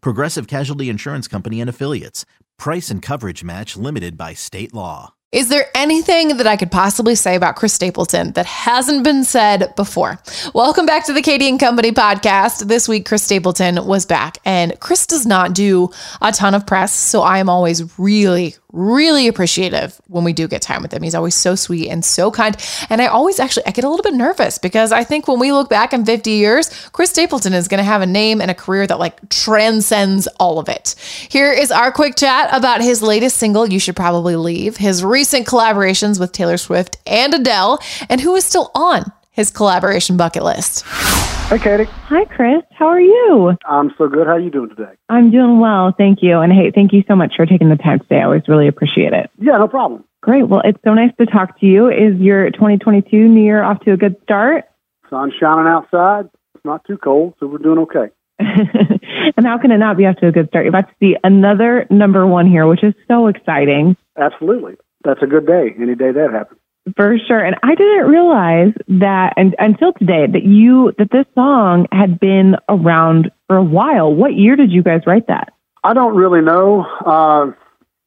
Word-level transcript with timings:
Progressive 0.00 0.46
Casualty 0.46 0.88
Insurance 0.88 1.28
Company 1.28 1.60
and 1.60 1.70
Affiliates. 1.70 2.24
Price 2.58 2.90
and 2.90 3.02
coverage 3.02 3.44
match 3.44 3.76
limited 3.76 4.16
by 4.16 4.34
state 4.34 4.72
law. 4.74 5.14
Is 5.32 5.48
there 5.48 5.66
anything 5.74 6.36
that 6.36 6.46
I 6.46 6.56
could 6.56 6.70
possibly 6.70 7.16
say 7.16 7.34
about 7.34 7.56
Chris 7.56 7.74
Stapleton 7.74 8.32
that 8.32 8.46
hasn't 8.46 9.02
been 9.02 9.24
said 9.24 9.74
before? 9.74 10.18
Welcome 10.54 10.86
back 10.86 11.04
to 11.06 11.12
the 11.12 11.20
Katie 11.20 11.48
and 11.48 11.58
Company 11.58 11.90
podcast. 11.90 12.68
This 12.68 12.88
week, 12.88 13.06
Chris 13.06 13.24
Stapleton 13.24 13.84
was 13.86 14.06
back, 14.06 14.38
and 14.44 14.78
Chris 14.78 15.04
does 15.06 15.26
not 15.26 15.52
do 15.52 15.90
a 16.22 16.30
ton 16.30 16.54
of 16.54 16.64
press, 16.64 16.92
so 16.92 17.22
I 17.22 17.38
am 17.38 17.48
always 17.48 17.98
really, 17.98 18.54
really 18.76 19.26
appreciative 19.26 20.00
when 20.06 20.22
we 20.22 20.32
do 20.32 20.46
get 20.46 20.62
time 20.62 20.82
with 20.82 20.92
him. 20.92 21.02
He's 21.02 21.14
always 21.14 21.34
so 21.34 21.54
sweet 21.54 21.88
and 21.88 22.04
so 22.04 22.30
kind, 22.30 22.56
and 22.90 23.00
I 23.00 23.06
always 23.06 23.40
actually 23.40 23.66
I 23.66 23.70
get 23.70 23.84
a 23.84 23.88
little 23.88 24.02
bit 24.02 24.14
nervous 24.14 24.58
because 24.58 24.92
I 24.92 25.02
think 25.02 25.26
when 25.26 25.38
we 25.38 25.50
look 25.50 25.70
back 25.70 25.92
in 25.92 26.04
50 26.04 26.30
years, 26.30 26.68
Chris 26.92 27.10
Stapleton 27.10 27.54
is 27.54 27.68
going 27.68 27.78
to 27.78 27.84
have 27.84 28.02
a 28.02 28.06
name 28.06 28.40
and 28.40 28.50
a 28.50 28.54
career 28.54 28.86
that 28.86 28.98
like 28.98 29.28
transcends 29.30 30.26
all 30.38 30.58
of 30.58 30.68
it. 30.68 30.94
Here 31.28 31.50
is 31.50 31.70
our 31.72 31.90
quick 31.90 32.16
chat 32.16 32.50
about 32.52 32.82
his 32.82 33.02
latest 33.02 33.38
single, 33.38 33.66
"You 33.66 33.80
Should 33.80 33.96
Probably 33.96 34.36
Leave," 34.36 34.76
his 34.76 35.02
recent 35.02 35.46
collaborations 35.46 36.20
with 36.20 36.32
Taylor 36.32 36.58
Swift 36.58 36.98
and 37.06 37.32
Adele, 37.34 37.80
and 38.08 38.20
who 38.20 38.34
is 38.36 38.44
still 38.44 38.70
on 38.74 39.10
his 39.36 39.50
collaboration 39.50 40.16
bucket 40.16 40.42
list. 40.42 40.82
Hi, 40.86 41.58
Katie. 41.58 41.84
Hi, 41.84 42.24
Chris. 42.24 42.62
How 42.72 42.86
are 42.86 43.00
you? 43.00 43.56
I'm 43.66 43.92
so 43.96 44.08
good. 44.08 44.26
How 44.26 44.32
are 44.32 44.40
you 44.40 44.50
doing 44.50 44.70
today? 44.70 44.94
I'm 45.10 45.30
doing 45.30 45.60
well. 45.60 45.94
Thank 45.96 46.22
you. 46.22 46.40
And 46.40 46.52
hey, 46.52 46.72
thank 46.74 46.92
you 46.92 47.04
so 47.06 47.14
much 47.14 47.34
for 47.36 47.46
taking 47.46 47.68
the 47.68 47.76
time 47.76 48.00
today. 48.00 48.16
I 48.16 48.24
always 48.24 48.48
really 48.48 48.66
appreciate 48.66 49.12
it. 49.12 49.30
Yeah, 49.38 49.58
no 49.58 49.68
problem. 49.68 50.04
Great. 50.22 50.48
Well, 50.48 50.62
it's 50.64 50.78
so 50.84 50.94
nice 50.94 51.12
to 51.20 51.26
talk 51.26 51.60
to 51.60 51.66
you. 51.66 51.88
Is 51.88 52.18
your 52.18 52.50
2022 52.50 53.28
New 53.28 53.44
Year 53.44 53.62
off 53.62 53.78
to 53.80 53.92
a 53.92 53.96
good 53.96 54.16
start? 54.22 54.64
Sun's 55.08 55.34
shining 55.38 55.66
outside. 55.66 56.28
It's 56.54 56.64
not 56.64 56.84
too 56.84 56.96
cold, 56.96 57.34
so 57.38 57.46
we're 57.46 57.58
doing 57.58 57.78
okay. 57.80 58.10
and 58.38 59.46
how 59.46 59.58
can 59.58 59.70
it 59.70 59.78
not 59.78 59.96
be 59.98 60.06
off 60.06 60.16
to 60.16 60.28
a 60.28 60.32
good 60.32 60.48
start? 60.48 60.64
You're 60.64 60.74
about 60.74 60.88
to 60.88 60.94
see 60.98 61.14
another 61.22 61.86
number 61.90 62.26
one 62.26 62.48
here, 62.48 62.66
which 62.66 62.82
is 62.82 62.94
so 63.06 63.28
exciting. 63.28 63.96
Absolutely. 64.18 64.74
That's 65.04 65.22
a 65.22 65.26
good 65.26 65.46
day, 65.46 65.74
any 65.78 65.94
day 65.94 66.10
that 66.10 66.32
happens. 66.32 66.58
For 66.94 67.18
sure. 67.26 67.44
And 67.44 67.56
I 67.64 67.74
didn't 67.74 68.06
realize 68.06 68.72
that 69.00 69.34
and 69.36 69.56
until 69.58 69.92
today 69.92 70.26
that 70.30 70.44
you 70.44 70.92
that 70.98 71.10
this 71.10 71.26
song 71.34 71.86
had 71.90 72.20
been 72.20 72.54
around 72.68 73.32
for 73.48 73.56
a 73.56 73.62
while. 73.62 74.14
What 74.14 74.34
year 74.34 74.54
did 74.54 74.70
you 74.70 74.82
guys 74.84 75.00
write 75.06 75.26
that? 75.26 75.52
I 75.82 75.94
don't 75.94 76.14
really 76.14 76.42
know. 76.42 76.84
Uh, 77.04 77.52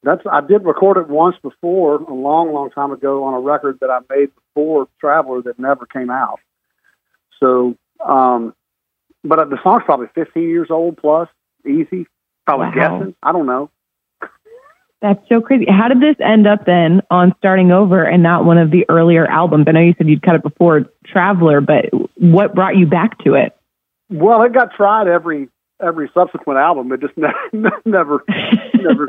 that's 0.02 0.22
I 0.30 0.40
did 0.40 0.64
record 0.64 0.96
it 0.96 1.08
once 1.08 1.36
before, 1.42 1.96
a 1.96 2.14
long, 2.14 2.54
long 2.54 2.70
time 2.70 2.90
ago, 2.90 3.24
on 3.24 3.34
a 3.34 3.40
record 3.40 3.78
that 3.80 3.90
I 3.90 3.98
made 4.08 4.30
before 4.34 4.88
Traveler 4.98 5.42
that 5.42 5.58
never 5.58 5.84
came 5.84 6.10
out. 6.10 6.40
So, 7.38 7.76
um, 8.06 8.54
but 9.24 9.50
the 9.50 9.58
song's 9.62 9.82
probably 9.84 10.08
15 10.14 10.42
years 10.42 10.68
old 10.70 10.96
plus, 10.96 11.28
easy. 11.66 12.06
Probably 12.46 12.68
Wow. 12.68 12.98
guessing. 12.98 13.14
I 13.22 13.32
don't 13.32 13.46
know. 13.46 13.70
That's 15.02 15.20
so 15.30 15.40
crazy. 15.40 15.64
How 15.66 15.88
did 15.88 16.00
this 16.00 16.16
end 16.22 16.46
up 16.46 16.66
then 16.66 17.00
on 17.10 17.34
starting 17.38 17.72
over 17.72 18.04
and 18.04 18.22
not 18.22 18.44
one 18.44 18.58
of 18.58 18.70
the 18.70 18.84
earlier 18.90 19.26
albums? 19.26 19.64
I 19.66 19.72
know 19.72 19.80
you 19.80 19.94
said 19.96 20.08
you'd 20.08 20.22
cut 20.22 20.34
it 20.34 20.42
before 20.42 20.82
Traveler, 21.06 21.62
but 21.62 21.86
what 22.16 22.54
brought 22.54 22.76
you 22.76 22.86
back 22.86 23.18
to 23.24 23.34
it? 23.34 23.56
Well, 24.10 24.42
it 24.42 24.52
got 24.52 24.74
tried 24.74 25.08
every 25.08 25.48
every 25.82 26.10
subsequent 26.12 26.58
album. 26.58 26.92
It 26.92 27.00
just 27.00 27.14
never 27.52 27.80
never 27.86 28.24
never 28.74 29.06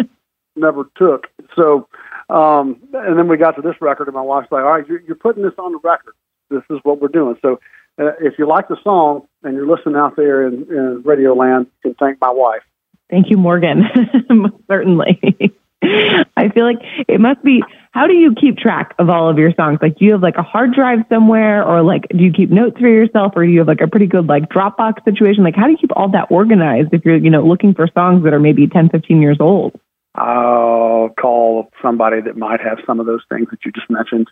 never 0.55 0.83
took. 0.95 1.27
So, 1.57 1.89
um, 2.29 2.79
and 2.93 3.17
then 3.17 3.27
we 3.27 3.35
got 3.35 3.57
to 3.57 3.61
this 3.61 3.75
record, 3.81 4.07
and 4.07 4.15
my 4.15 4.21
wife's 4.21 4.51
like, 4.51 4.63
"All 4.63 4.71
right, 4.71 4.87
you're, 4.87 5.01
you're 5.01 5.15
putting 5.15 5.43
this 5.43 5.53
on 5.57 5.73
the 5.73 5.79
record. 5.83 6.13
This 6.49 6.63
is 6.69 6.79
what 6.83 7.01
we're 7.01 7.09
doing." 7.09 7.35
So, 7.41 7.59
uh, 7.99 8.11
if 8.21 8.35
you 8.39 8.47
like 8.47 8.69
the 8.69 8.77
song 8.81 9.27
and 9.43 9.55
you're 9.55 9.67
listening 9.67 9.97
out 9.97 10.15
there 10.15 10.47
in, 10.47 10.65
in 10.69 11.01
Radio 11.03 11.33
Land, 11.33 11.67
you 11.83 11.91
can 11.91 11.95
thank 11.95 12.21
my 12.21 12.31
wife. 12.31 12.61
Thank 13.09 13.29
you, 13.29 13.37
Morgan. 13.37 13.83
Certainly. 14.69 15.19
I 15.83 16.49
feel 16.53 16.65
like 16.65 16.79
it 17.07 17.19
must 17.19 17.43
be. 17.43 17.63
How 17.91 18.07
do 18.07 18.13
you 18.13 18.33
keep 18.39 18.57
track 18.57 18.93
of 18.99 19.09
all 19.09 19.29
of 19.29 19.37
your 19.37 19.51
songs? 19.55 19.79
Like, 19.81 19.97
do 19.97 20.05
you 20.05 20.13
have 20.13 20.21
like 20.21 20.37
a 20.37 20.43
hard 20.43 20.73
drive 20.73 20.99
somewhere, 21.09 21.65
or 21.65 21.81
like, 21.81 22.03
do 22.09 22.23
you 22.23 22.31
keep 22.31 22.49
notes 22.49 22.79
for 22.79 22.87
yourself, 22.87 23.33
or 23.35 23.45
do 23.45 23.51
you 23.51 23.59
have 23.59 23.67
like 23.67 23.81
a 23.81 23.87
pretty 23.87 24.07
good 24.07 24.27
like 24.27 24.43
Dropbox 24.49 25.03
situation? 25.03 25.43
Like, 25.43 25.55
how 25.55 25.65
do 25.65 25.71
you 25.71 25.77
keep 25.77 25.91
all 25.95 26.09
that 26.11 26.27
organized 26.29 26.89
if 26.93 27.03
you're, 27.03 27.17
you 27.17 27.29
know, 27.29 27.45
looking 27.45 27.73
for 27.73 27.87
songs 27.93 28.23
that 28.23 28.33
are 28.33 28.39
maybe 28.39 28.67
10, 28.67 28.89
15 28.89 29.21
years 29.21 29.37
old? 29.39 29.79
I'll 30.15 31.09
call 31.19 31.69
somebody 31.81 32.21
that 32.21 32.37
might 32.37 32.61
have 32.61 32.79
some 32.85 32.99
of 32.99 33.05
those 33.05 33.23
things 33.29 33.47
that 33.51 33.59
you 33.65 33.71
just 33.71 33.89
mentioned. 33.89 34.27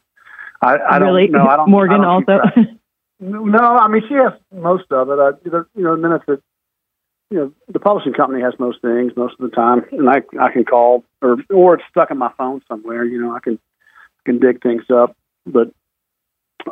I, 0.62 0.76
I 0.76 0.98
really? 0.98 1.28
don't 1.28 1.44
know. 1.44 1.48
I 1.48 1.56
don't. 1.56 1.70
Morgan 1.70 2.02
I 2.02 2.20
don't 2.20 2.30
also. 2.30 2.78
No, 3.22 3.60
I 3.60 3.88
mean 3.90 4.04
she 4.08 4.14
has 4.14 4.34
most 4.54 4.86
of 4.92 5.10
it. 5.10 5.20
I, 5.20 5.32
you 5.44 5.84
know, 5.84 6.16
it's 6.16 6.28
a, 6.30 6.40
you 7.30 7.38
know, 7.38 7.54
the 7.68 7.80
publishing 7.80 8.14
company 8.14 8.42
has 8.42 8.54
most 8.60 8.82
things 8.82 9.14
most 9.16 9.36
of 9.40 9.50
the 9.50 9.56
time, 9.56 9.86
and 9.92 10.10
I 10.10 10.22
I 10.40 10.52
can 10.52 10.66
call 10.66 11.04
or 11.22 11.38
or 11.50 11.76
it's 11.76 11.84
stuck 11.90 12.12
in 12.12 12.18
my 12.18 12.32
phone 12.38 12.62
somewhere. 12.68 13.06
You 13.06 13.22
know, 13.22 13.36
I 13.36 13.40
can 13.40 13.60
can 14.26 14.40
dig 14.40 14.62
things 14.62 14.84
up, 14.92 15.16
but 15.46 15.72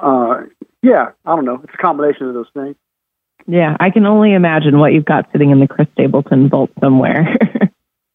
uh, 0.01 0.44
yeah, 0.81 1.12
I 1.25 1.35
don't 1.35 1.45
know. 1.45 1.62
It's 1.63 1.73
a 1.73 1.78
combination 1.78 2.28
of 2.28 2.34
those 2.34 2.50
things. 2.53 2.75
yeah, 3.47 3.78
I 3.79 3.91
can 3.91 4.06
only 4.06 4.34
imagine 4.34 4.79
what 4.79 4.94
you've 4.94 5.06
got 5.06 5.31
sitting 5.31 5.51
in 5.51 5.59
the 5.59 5.68
Chris 5.68 5.88
Stapleton 5.94 6.50
vault 6.50 6.72
somewhere. 6.79 7.38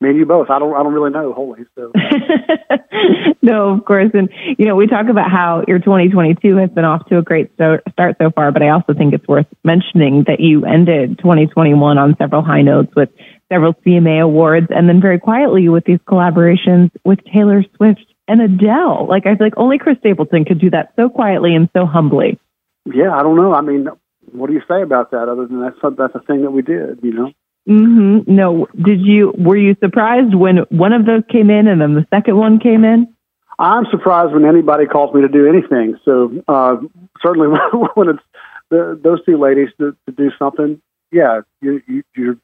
Me 0.03 0.09
and 0.09 0.19
you 0.19 0.27
both. 0.27 0.51
I 0.51 0.59
don't 0.59 0.75
I 0.75 0.83
don't 0.83 0.93
really 0.93 1.13
know 1.13 1.33
wholly. 1.33 1.61
So 1.77 1.93
no, 3.43 3.71
of 3.71 3.85
course. 3.85 4.11
And, 4.15 4.29
you 4.59 4.67
know, 4.67 4.75
we 4.75 4.89
talk 4.89 5.07
about 5.09 5.31
how 5.31 5.63
your 5.69 5.79
2022 5.79 6.57
has 6.57 6.71
been 6.71 6.85
off 6.85 7.07
to 7.07 7.19
a 7.19 7.23
great 7.23 7.53
start 7.55 7.85
so 8.21 8.31
far, 8.33 8.51
but 8.51 8.62
I 8.62 8.71
also 8.71 8.95
think 8.95 9.15
it's 9.15 9.27
worth 9.29 9.47
mentioning 9.62 10.25
that 10.27 10.41
you 10.41 10.65
ended 10.65 11.19
2021 11.19 11.99
on 11.99 12.17
several 12.19 12.43
high 12.43 12.62
notes 12.62 12.93
with 12.97 13.11
several 13.53 13.75
CMA 13.87 14.21
awards 14.21 14.67
and 14.71 14.89
then 14.89 15.01
very 15.01 15.21
quietly 15.21 15.69
with 15.69 15.85
these 15.85 16.01
collaborations 16.01 16.91
with 17.05 17.21
Taylor 17.33 17.65
Swift 17.77 18.05
and 18.27 18.41
Adele. 18.41 19.07
Like, 19.09 19.27
I 19.27 19.37
feel 19.37 19.47
like 19.47 19.55
only 19.57 19.79
Chris 19.79 19.99
Stapleton 19.99 20.45
could 20.45 20.61
do 20.61 20.71
that 20.71 20.95
so 20.97 21.09
quietly 21.09 21.55
and 21.55 21.69
so 21.77 21.87
humbly. 21.87 22.41
yeah, 22.87 23.15
I 23.15 23.23
don't 23.23 23.37
know. 23.37 23.55
I 23.55 23.61
mean, 23.61 23.87
what 24.33 24.49
do 24.49 24.53
you 24.55 24.62
say 24.67 24.83
about 24.83 25.12
that? 25.12 25.29
Other 25.29 25.47
than 25.47 25.61
that's 25.61 25.77
that's 25.97 26.15
a 26.17 26.21
thing 26.27 26.43
that 26.43 26.51
we 26.51 26.62
did. 26.62 27.01
You 27.03 27.12
know. 27.12 27.33
Hmm 27.67 28.19
No, 28.27 28.67
did 28.81 29.00
you, 29.00 29.33
were 29.37 29.56
you 29.56 29.77
surprised 29.81 30.34
when 30.34 30.59
one 30.71 30.93
of 30.93 31.06
those 31.06 31.23
came 31.31 31.50
in 31.50 31.69
and 31.69 31.81
then 31.81 31.94
the 31.94 32.06
second 32.11 32.37
one 32.37 32.59
came 32.59 32.85
in? 32.85 33.14
I'm 33.59 33.85
surprised 33.91 34.32
when 34.32 34.44
anybody 34.44 34.87
calls 34.87 35.14
me 35.14 35.20
to 35.23 35.29
do 35.29 35.47
anything. 35.47 35.99
So 36.05 36.43
uh, 36.49 36.76
certainly 37.23 37.49
when 37.94 38.09
it's 38.09 38.23
the, 38.70 38.99
those 39.03 39.25
two 39.25 39.38
ladies 39.38 39.69
to, 39.79 39.97
to 40.06 40.12
do 40.12 40.31
something, 40.38 40.81
yeah, 41.12 41.43
you, 41.61 41.82
you, 41.87 42.03
you're 42.17 42.37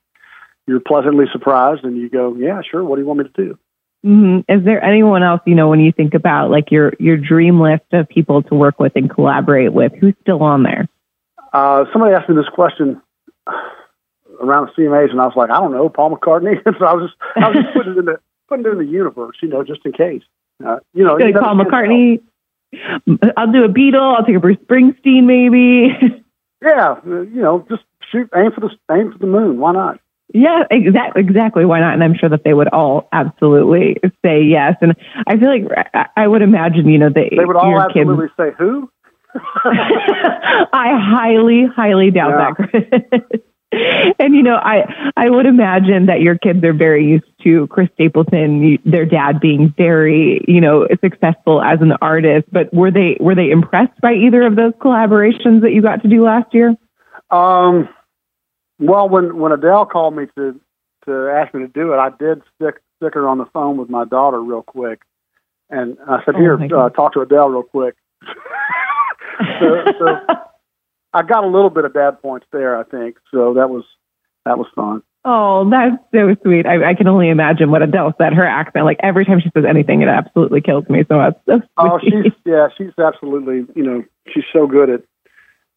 you're 0.69 0.81
pleasantly 0.81 1.25
surprised, 1.32 1.82
and 1.82 1.97
you 1.97 2.11
go, 2.11 2.37
yeah, 2.37 2.61
sure. 2.70 2.85
What 2.85 2.97
do 2.97 3.03
you 3.03 3.09
want 3.09 3.20
me 3.20 3.25
to 3.25 3.47
do? 3.47 3.59
hmm 4.05 4.41
Is 4.49 4.65
there 4.65 4.85
anyone 4.85 5.23
else, 5.23 5.41
you 5.47 5.55
know, 5.55 5.69
when 5.69 5.81
you 5.81 5.93
think 5.93 6.12
about 6.12 6.50
like 6.50 6.70
your 6.70 6.93
your 7.00 7.17
dream 7.17 7.59
list 7.59 7.85
of 7.93 8.06
people 8.09 8.43
to 8.43 8.55
work 8.55 8.79
with 8.79 8.93
and 8.94 9.11
collaborate 9.11 9.73
with, 9.73 9.93
who's 9.99 10.15
still 10.20 10.43
on 10.43 10.62
there? 10.62 10.87
Uh, 11.55 11.87
somebody 11.91 12.15
asked 12.15 12.29
me 12.29 12.37
this 12.37 12.49
question 12.55 13.00
around 14.40 14.69
the 14.69 14.82
CMAs, 14.82 15.11
and 15.11 15.20
I 15.20 15.26
was 15.26 15.37
like, 15.37 15.50
I 15.50 15.61
don't 15.61 15.73
know, 15.73 15.88
Paul 15.88 16.17
McCartney. 16.17 16.62
so 16.79 16.85
I 16.85 16.94
was 16.94 17.11
just 17.11 17.20
I 17.37 17.49
was 17.49 17.58
just 17.58 17.75
putting 17.75 17.93
it 17.93 17.99
in 17.99 18.05
the 18.06 18.20
putting 18.49 18.67
it 18.67 18.70
in 18.70 18.79
the 18.79 18.85
universe, 18.85 19.37
you 19.43 19.49
know, 19.49 19.62
just 19.64 19.81
in 19.85 19.93
case. 19.93 20.23
Uh, 20.64 20.79
you 20.94 21.05
know, 21.05 21.19
you 21.19 21.32
Paul. 21.32 21.55
McCartney. 21.55 22.20
I'll 23.37 23.50
do 23.50 23.64
a 23.64 23.69
Beatle. 23.69 24.17
I'll 24.17 24.26
take 24.26 24.37
a 24.37 24.40
Bruce 24.40 24.58
Springsteen, 24.69 25.25
maybe. 25.25 26.25
Yeah, 26.61 26.96
you 27.05 27.40
know, 27.40 27.64
just 27.69 27.85
shoot, 28.11 28.29
aim 28.35 28.50
for 28.50 28.61
the 28.61 28.70
aim 28.93 29.12
for 29.12 29.19
the 29.19 29.29
moon. 29.29 29.61
Why 29.61 29.73
not? 29.73 30.00
Yeah, 30.35 30.64
exactly. 30.70 31.23
Exactly. 31.23 31.64
Why 31.64 31.81
not? 31.81 31.94
And 31.94 32.05
I'm 32.05 32.14
sure 32.14 32.29
that 32.29 32.44
they 32.44 32.52
would 32.52 32.69
all 32.69 33.08
absolutely 33.12 33.96
say 34.25 34.43
yes. 34.43 34.75
And 34.81 34.94
I 35.26 35.37
feel 35.37 35.49
like 35.49 35.88
I 36.17 36.26
would 36.26 36.43
imagine, 36.43 36.88
you 36.88 36.99
know, 36.99 37.08
they 37.08 37.31
they 37.37 37.44
would 37.44 37.56
all 37.56 37.81
absolutely 37.81 38.26
kids, 38.26 38.34
say 38.37 38.50
who. 38.58 38.91
I 39.34 40.99
highly, 41.00 41.67
highly 41.67 42.11
doubt 42.11 42.58
yeah. 42.75 42.91
that. 43.11 43.43
and 44.19 44.35
you 44.35 44.43
know, 44.43 44.56
I 44.56 45.12
I 45.17 45.29
would 45.29 45.44
imagine 45.44 46.06
that 46.06 46.23
your 46.23 46.38
kids 46.38 46.65
are 46.65 46.73
very 46.73 47.05
used 47.05 47.26
to 47.43 47.67
Chris 47.67 47.88
Stapleton, 47.94 48.79
their 48.85 49.05
dad 49.05 49.41
being 49.41 49.75
very, 49.76 50.43
you 50.49 50.61
know, 50.61 50.87
successful 51.03 51.61
as 51.61 51.81
an 51.82 51.93
artist. 52.00 52.49
But 52.50 52.73
were 52.73 52.91
they 52.91 53.19
were 53.20 53.35
they 53.35 53.50
impressed 53.50 54.00
by 54.00 54.15
either 54.15 54.43
of 54.43 54.56
those 54.56 54.73
collaborations 54.75 55.61
that 55.62 55.73
you 55.73 55.82
got 55.82 56.03
to 56.03 56.09
do 56.09 56.25
last 56.25 56.55
year? 56.55 56.76
Um, 57.31 57.91
well, 58.79 59.06
when 59.06 59.37
when 59.37 59.53
Adele 59.53 59.85
called 59.85 60.17
me 60.17 60.25
to 60.37 60.59
to 61.05 61.29
ask 61.29 61.53
me 61.53 61.61
to 61.61 61.69
do 61.69 61.93
it, 61.93 61.99
I 61.99 62.09
did 62.19 62.41
stick 62.55 62.81
stick 62.97 63.15
her 63.15 63.29
on 63.29 63.37
the 63.37 63.47
phone 63.47 63.76
with 63.76 63.91
my 63.91 64.06
daughter 64.06 64.41
real 64.41 64.62
quick, 64.62 65.03
and 65.69 65.99
I 66.09 66.25
said, 66.25 66.37
oh, 66.37 66.38
"Here, 66.38 66.55
uh, 66.75 66.88
talk 66.88 67.12
to 67.12 67.20
Adele 67.20 67.50
real 67.50 67.62
quick." 67.65 67.97
so, 69.61 69.85
so 69.99 70.17
I 71.19 71.23
got 71.23 71.43
a 71.43 71.49
little 71.49 71.70
bit 71.70 71.85
of 71.85 71.93
bad 71.93 72.23
points 72.23 72.47
there, 72.53 72.79
I 72.79 72.85
think. 72.85 73.17
So 73.32 73.55
that 73.55 73.69
was 73.69 73.85
that 74.44 74.56
was 74.56 74.69
fun. 74.75 75.03
Oh, 75.25 75.69
that's 75.69 75.97
so 76.15 76.37
sweet. 76.44 76.65
I, 76.65 76.91
I 76.91 76.94
can 76.94 77.09
only 77.09 77.29
imagine 77.29 77.73
what 77.73 77.82
Adele 77.82 78.15
said. 78.19 78.35
Her 78.35 78.47
accent, 78.47 78.85
like 78.85 79.00
every 79.03 79.25
time 79.25 79.41
she 79.41 79.50
says 79.53 79.65
anything, 79.69 80.00
it 80.00 80.09
absolutely 80.09 80.61
kills 80.61 80.88
me. 80.88 81.05
So 81.09 81.19
that's 81.19 81.67
so 81.76 81.99
sweet. 81.99 82.15
Oh, 82.15 82.23
she's 82.23 82.32
yeah, 82.44 82.69
she's 82.79 82.93
absolutely. 82.99 83.67
You 83.75 83.82
know, 83.82 84.05
she's 84.32 84.44
so 84.53 84.69
good 84.69 84.91
at 84.91 85.03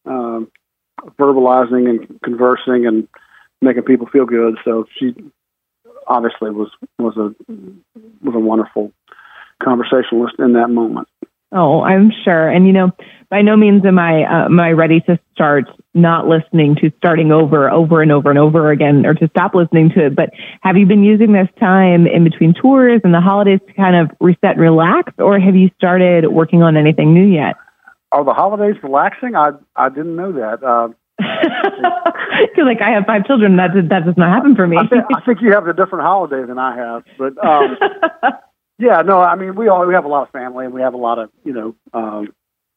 um, 0.06 0.48
verbalizing 1.18 1.90
and 1.90 2.20
conversing 2.22 2.86
and 2.86 3.08
making 3.60 3.82
people 3.82 4.06
feel 4.06 4.26
good. 4.26 4.58
So 4.64 4.86
she 4.96 5.12
obviously 6.06 6.50
was 6.50 6.70
was 7.00 7.16
a 7.16 7.34
was 8.22 8.34
a 8.36 8.38
wonderful 8.38 8.92
conversationalist 9.60 10.36
in 10.38 10.52
that 10.52 10.68
moment. 10.68 11.08
Oh, 11.52 11.82
I'm 11.82 12.10
sure. 12.24 12.48
And 12.48 12.66
you 12.66 12.72
know, 12.72 12.90
by 13.30 13.42
no 13.42 13.56
means 13.56 13.84
am 13.84 13.98
I 13.98 14.24
uh, 14.24 14.44
am 14.46 14.60
I 14.60 14.72
ready 14.72 15.00
to 15.02 15.18
start 15.34 15.64
not 15.94 16.26
listening 16.26 16.74
to 16.76 16.90
starting 16.96 17.32
over, 17.32 17.70
over 17.70 18.00
and 18.00 18.10
over 18.10 18.30
and 18.30 18.38
over 18.38 18.70
again, 18.70 19.04
or 19.04 19.14
to 19.14 19.28
stop 19.28 19.54
listening 19.54 19.90
to 19.90 20.06
it. 20.06 20.16
But 20.16 20.30
have 20.62 20.76
you 20.76 20.86
been 20.86 21.02
using 21.02 21.32
this 21.32 21.48
time 21.60 22.06
in 22.06 22.24
between 22.24 22.54
tours 22.54 23.00
and 23.04 23.12
the 23.12 23.20
holidays 23.20 23.60
to 23.66 23.72
kind 23.74 23.96
of 23.96 24.16
reset 24.20 24.52
and 24.52 24.60
relax, 24.60 25.12
or 25.18 25.38
have 25.38 25.54
you 25.54 25.70
started 25.76 26.28
working 26.28 26.62
on 26.62 26.76
anything 26.76 27.12
new 27.12 27.26
yet? 27.26 27.56
Are 28.10 28.24
the 28.24 28.34
holidays 28.34 28.76
relaxing? 28.82 29.34
I 29.34 29.52
I 29.76 29.88
didn't 29.88 30.16
know 30.16 30.32
that. 30.32 30.62
Uh, 30.62 30.88
feel 32.54 32.66
like 32.66 32.80
I 32.80 32.90
have 32.90 33.04
five 33.06 33.26
children. 33.26 33.56
That 33.56 33.70
that 33.90 34.04
does 34.04 34.16
not 34.16 34.30
happen 34.30 34.56
for 34.56 34.66
me. 34.66 34.76
I, 34.78 34.86
th- 34.86 35.02
I 35.14 35.20
think 35.24 35.40
you 35.40 35.52
have 35.52 35.66
a 35.66 35.72
different 35.72 36.04
holiday 36.04 36.44
than 36.46 36.58
I 36.58 36.76
have, 36.76 37.04
but 37.18 37.32
um, 37.44 37.76
yeah, 38.82 39.02
no. 39.02 39.20
I 39.20 39.36
mean, 39.36 39.54
we 39.54 39.68
all 39.68 39.86
we 39.86 39.94
have 39.94 40.04
a 40.04 40.08
lot 40.08 40.24
of 40.24 40.30
family 40.30 40.64
and 40.64 40.74
we 40.74 40.80
have 40.80 40.94
a 40.94 40.98
lot 40.98 41.20
of 41.20 41.30
you 41.44 41.52
know 41.52 41.74
um, 41.94 42.34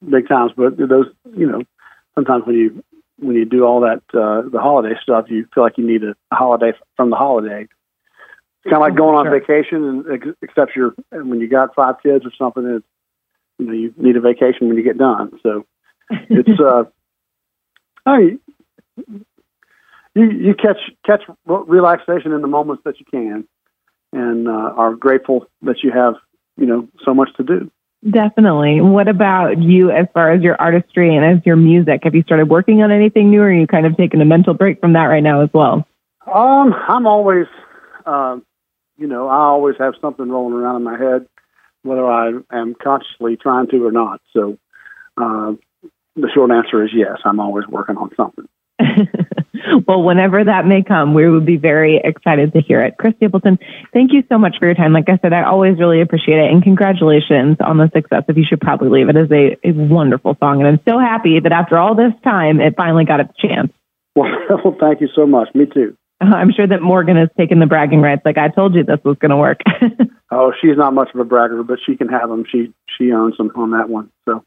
big 0.08 0.28
times. 0.28 0.52
But 0.56 0.78
those 0.78 1.08
you 1.36 1.48
know 1.48 1.64
sometimes 2.14 2.46
when 2.46 2.56
you 2.56 2.84
when 3.18 3.36
you 3.36 3.46
do 3.46 3.64
all 3.66 3.82
that 3.82 4.04
uh, 4.14 4.48
the 4.48 4.60
holiday 4.60 4.94
stuff, 5.02 5.26
you 5.30 5.48
feel 5.54 5.64
like 5.64 5.80
you 5.80 5.88
need 5.88 6.04
a, 6.04 6.16
holiday 6.32 6.74
from 6.96 7.10
the 7.10 7.16
holiday. 7.16 7.64
It's 7.64 8.72
kind 8.72 8.76
of 8.76 8.82
like 8.82 8.96
going 8.96 9.16
on 9.16 9.26
sure. 9.26 9.40
vacation, 9.40 10.06
and 10.08 10.36
except 10.44 10.76
you're 10.76 10.94
when 11.10 11.42
you 11.42 11.50
got 11.50 11.74
five 11.74 11.96
kids 12.04 12.24
or 12.24 12.32
something, 12.38 12.66
it's 12.66 12.86
you 13.58 13.66
know 13.66 13.74
you 13.74 13.94
need 13.98 14.16
a 14.16 14.22
vacation 14.22 14.68
when 14.68 14.78
you 14.78 14.84
get 14.84 15.00
done. 15.00 15.40
So 15.42 15.66
it's 16.30 16.60
uh, 16.60 16.84
I 18.06 18.18
mean, 18.20 18.40
you 20.14 20.30
you 20.30 20.54
catch 20.54 20.78
catch 21.04 21.24
relaxation 21.48 22.32
in 22.32 22.42
the 22.42 22.48
moments 22.48 22.84
that 22.86 23.00
you 23.00 23.06
can, 23.10 23.48
and 24.16 24.48
uh, 24.48 24.52
are 24.52 24.96
grateful 24.96 25.48
that 25.62 25.84
you 25.84 25.92
have 25.92 26.16
you 26.58 26.66
know 26.66 26.88
so 27.04 27.14
much 27.14 27.30
to 27.38 27.44
do. 27.44 27.72
Definitely. 28.10 28.82
What 28.82 29.08
about 29.08 29.62
you 29.62 29.90
as 29.90 30.06
far 30.14 30.32
as 30.32 30.42
your 30.42 30.60
artistry 30.62 31.16
and 31.16 31.26
as 31.26 31.46
your 31.46 31.56
music? 31.56 32.02
Have 32.04 32.14
you 32.14 32.22
started 32.24 32.50
working 32.50 32.84
on 32.84 32.92
anything 32.92 33.32
new, 33.32 33.42
or 33.42 33.46
are 33.46 33.54
you 33.54 33.68
kind 33.68 33.86
of 33.86 33.98
taking 33.98 34.22
a 34.22 34.26
mental 34.26 34.54
break 34.54 34.80
from 34.80 34.94
that 34.94 35.06
right 35.06 35.24
now 35.24 35.42
as 35.42 35.50
well? 35.54 35.88
Um, 36.32 36.74
I'm 36.88 37.08
always, 37.08 37.48
uh, 38.06 38.38
you 38.98 39.08
know, 39.08 39.28
I 39.28 39.38
always 39.38 39.76
have 39.80 39.94
something 40.02 40.28
rolling 40.30 40.54
around 40.54 40.78
in 40.78 40.84
my 40.84 40.98
head 40.98 41.28
whether 41.86 42.06
I 42.06 42.32
am 42.52 42.76
consciously 42.82 43.38
trying 43.38 43.68
to 43.68 43.86
or 43.86 43.92
not. 43.92 44.20
So 44.34 44.58
uh, 45.18 45.54
the 46.16 46.30
short 46.34 46.52
answer 46.52 46.84
is 46.84 46.90
yes, 46.94 47.20
I'm 47.24 47.40
always 47.40 47.68
working 47.68 47.98
on 47.98 48.10
something. 48.18 48.48
well, 49.88 50.04
whenever 50.04 50.44
that 50.44 50.66
may 50.66 50.84
come, 50.84 51.14
we 51.14 51.30
would 51.30 51.46
be 51.46 51.58
very 51.58 52.02
excited 52.04 52.54
to 52.54 52.62
hear 52.62 52.82
it. 52.82 52.96
Chris 52.98 53.14
Stapleton, 53.18 53.58
thank 53.94 54.12
you 54.14 54.24
so 54.30 54.38
much 54.38 54.56
for 54.60 54.66
your 54.66 54.76
time. 54.76 54.94
Like 54.94 55.10
I 55.10 55.18
said, 55.22 55.34
I 55.34 55.44
always 55.44 55.78
really 55.80 56.02
appreciate 56.02 56.40
it. 56.40 56.52
And 56.52 56.62
congratulations 56.62 57.58
on 57.60 57.78
the 57.78 57.90
success 57.94 58.24
of 58.28 58.38
You 58.38 58.46
Should 58.48 58.62
Probably 58.62 58.90
Leave. 58.90 59.10
It 59.10 59.18
is 59.18 59.32
a, 59.32 59.58
a 59.68 59.72
wonderful 59.72 60.36
song. 60.40 60.60
And 60.60 60.68
I'm 60.68 60.80
so 60.88 61.00
happy 61.00 61.40
that 61.40 61.52
after 61.52 61.78
all 61.78 61.96
this 61.96 62.14
time, 62.24 62.60
it 62.60 62.76
finally 62.76 63.06
got 63.06 63.20
its 63.20 63.34
chance. 63.38 63.72
Well, 64.18 64.78
thank 64.80 65.02
you 65.02 65.10
so 65.14 65.28
much. 65.28 65.50
Me 65.54 65.66
too. 65.66 65.98
Uh, 66.22 66.28
I'm 66.34 66.52
sure 66.56 66.66
that 66.66 66.82
Morgan 66.82 67.18
has 67.18 67.28
taken 67.38 67.60
the 67.60 67.66
bragging 67.66 68.02
rights. 68.02 68.22
Like 68.24 68.38
I 68.38 68.48
told 68.48 68.74
you, 68.74 68.84
this 68.84 69.00
was 69.04 69.18
going 69.20 69.32
to 69.32 69.38
work. 69.38 69.60
oh, 70.32 70.54
she's 70.62 70.78
not 70.78 70.94
much 70.94 71.10
of 71.14 71.20
a 71.20 71.26
bragger, 71.26 71.62
but 71.64 71.80
she 71.86 71.98
can 71.98 72.08
have 72.08 72.30
them. 72.30 72.46
She 72.50 72.74
she 72.98 73.12
owns 73.12 73.36
them 73.38 73.52
on 73.56 73.72
that 73.72 73.90
one. 73.90 74.12
So 74.24 74.44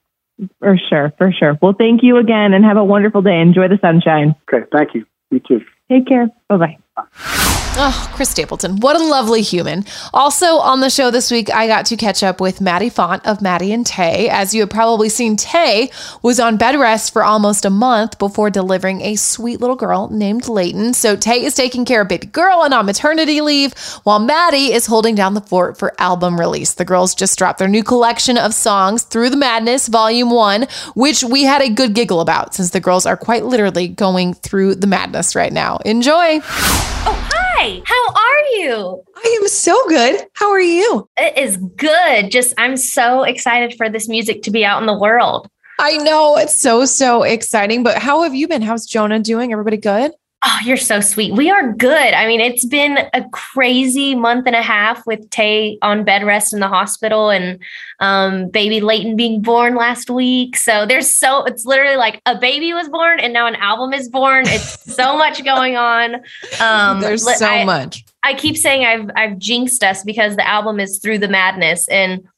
for 0.59 0.77
sure, 0.89 1.13
for 1.19 1.33
sure. 1.33 1.59
Well, 1.61 1.75
thank 1.77 2.03
you 2.03 2.17
again, 2.19 2.55
and 2.55 2.65
have 2.65 2.77
a 2.77 2.85
wonderful 2.85 3.23
day. 3.23 3.41
Enjoy 3.41 3.69
the 3.69 3.79
sunshine. 3.81 4.35
Okay, 4.53 4.67
thank 4.73 4.95
you. 4.95 5.07
You 5.31 5.41
too. 5.41 5.61
Take 5.91 6.07
care. 6.07 6.29
Bye 6.49 6.77
bye. 6.97 7.55
Oh, 7.81 8.11
Chris 8.13 8.31
Stapleton. 8.31 8.81
What 8.81 8.97
a 8.97 9.05
lovely 9.05 9.41
human. 9.41 9.85
Also 10.13 10.57
on 10.57 10.81
the 10.81 10.91
show 10.91 11.13
this 11.13 11.31
week, 11.31 11.49
I 11.55 11.69
got 11.69 11.87
to 11.87 11.97
catch 11.97 12.25
up 12.25 12.41
with 12.41 12.61
Maddie 12.61 12.89
Font 12.89 13.25
of 13.25 13.41
Maddie 13.41 13.73
and 13.73 13.87
Tae. 13.87 14.29
As 14.29 14.53
you 14.53 14.63
have 14.63 14.71
probably 14.71 15.09
seen, 15.09 15.37
Tae 15.37 15.89
was 16.21 16.41
on 16.41 16.57
bed 16.57 16.75
rest 16.75 17.13
for 17.13 17.23
almost 17.23 17.65
a 17.65 17.71
month 17.71 18.19
before 18.19 18.51
delivering 18.51 19.03
a 19.03 19.15
sweet 19.15 19.61
little 19.61 19.77
girl 19.77 20.09
named 20.09 20.49
Leighton. 20.49 20.93
So 20.93 21.15
Tae 21.15 21.45
is 21.45 21.55
taking 21.55 21.85
care 21.85 22.01
of 22.01 22.09
baby 22.09 22.27
girl 22.27 22.65
and 22.65 22.75
on 22.75 22.85
maternity 22.85 23.41
leave, 23.43 23.75
while 24.03 24.19
Maddie 24.19 24.73
is 24.73 24.87
holding 24.87 25.15
down 25.15 25.35
the 25.35 25.41
fort 25.41 25.79
for 25.79 25.95
album 26.01 26.37
release. 26.37 26.75
The 26.75 26.85
girls 26.85 27.15
just 27.15 27.39
dropped 27.39 27.61
their 27.61 27.69
new 27.69 27.85
collection 27.85 28.39
of 28.39 28.55
songs, 28.55 29.05
Through 29.05 29.31
the 29.31 29.37
Madness, 29.37 29.87
Volume 29.87 30.31
1, 30.31 30.67
which 30.97 31.23
we 31.23 31.45
had 31.45 31.63
a 31.63 31.71
good 31.71 31.95
giggle 31.95 32.21
about 32.21 32.57
since 32.57 32.71
the 32.71 32.81
girls 32.81 33.07
are 33.07 33.17
quite 33.17 33.45
literally 33.45 33.87
going 33.87 34.35
through 34.35 34.75
the 34.75 34.89
madness 34.89 35.37
right 35.37 35.53
now. 35.53 35.77
Enjoy. 35.85 36.41
Oh, 36.43 37.28
Hi, 37.61 37.83
how 37.85 38.13
are 38.13 38.61
you? 38.61 39.03
I 39.17 39.39
am 39.43 39.49
so 39.49 39.89
good. 39.89 40.25
How 40.35 40.49
are 40.49 40.61
you? 40.61 41.09
It 41.17 41.37
is 41.37 41.57
good. 41.57 42.31
Just, 42.31 42.55
I'm 42.57 42.77
so 42.77 43.25
excited 43.25 43.75
for 43.77 43.91
this 43.91 44.09
music 44.09 44.43
to 44.43 44.53
be 44.53 44.65
out 44.65 44.81
in 44.81 44.87
the 44.87 44.97
world. 44.97 45.49
I 45.81 45.97
know 45.97 46.37
it's 46.37 46.63
so, 46.63 46.85
so 46.85 47.25
exciting. 47.25 47.83
But 47.83 47.99
how 47.99 48.23
have 48.23 48.33
you 48.33 48.47
been? 48.47 48.63
How's 48.63 48.87
Jonah 48.87 49.19
doing? 49.19 49.51
Everybody 49.51 49.77
good? 49.77 50.13
Oh, 50.45 50.59
you're 50.65 50.77
so 50.77 51.01
sweet. 51.01 51.35
We 51.35 51.51
are 51.51 51.73
good. 51.73 52.15
I 52.15 52.29
mean, 52.29 52.41
it's 52.41 52.65
been 52.65 52.99
a 53.13 53.29
crazy 53.31 54.15
month 54.15 54.47
and 54.47 54.55
a 54.55 54.63
half 54.63 55.05
with 55.05 55.29
Tae 55.31 55.79
on 55.83 56.05
bed 56.05 56.25
rest 56.25 56.53
in 56.53 56.61
the 56.61 56.69
hospital 56.69 57.31
and 57.31 57.59
um, 57.99 58.49
baby 58.49 58.81
Leighton 58.81 59.17
being 59.17 59.43
born 59.43 59.75
last 59.75 60.11
week. 60.11 60.57
So 60.57 60.87
there's 60.87 61.11
so, 61.11 61.45
it's 61.45 61.65
literally 61.65 61.97
like 61.97 62.23
a 62.25 62.39
baby 62.39 62.73
was 62.73 62.89
born 62.89 63.19
and 63.19 63.33
now 63.33 63.49
an 63.49 63.57
album 63.57 63.93
is 63.93 64.09
born. 64.09 64.45
It's 64.47 64.95
so 64.95 65.17
much 65.19 65.45
going 65.45 65.77
on. 65.77 66.17
Um, 66.61 67.01
there's 67.01 67.25
so 67.25 67.45
I, 67.45 67.65
much. 67.65 68.05
I 68.23 68.35
keep 68.35 68.57
saying 68.57 68.85
I've, 68.85 69.11
I've 69.17 69.39
jinxed 69.39 69.83
us 69.83 70.05
because 70.05 70.37
the 70.37 70.47
album 70.47 70.79
is 70.79 70.99
through 70.99 71.19
the 71.19 71.29
madness 71.29 71.89
and 71.89 72.29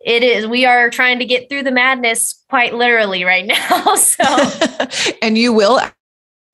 it 0.00 0.22
is 0.22 0.46
we 0.46 0.64
are 0.64 0.90
trying 0.90 1.18
to 1.18 1.24
get 1.24 1.48
through 1.48 1.62
the 1.62 1.72
madness 1.72 2.44
quite 2.48 2.74
literally 2.74 3.24
right 3.24 3.46
now 3.46 3.94
so 3.96 4.24
and 5.22 5.36
you 5.36 5.52
will 5.52 5.80